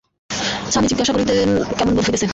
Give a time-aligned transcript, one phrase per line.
[0.71, 2.27] স্বামী জিজ্ঞাসা করিতেন, কেমন বোধ হইতেছে।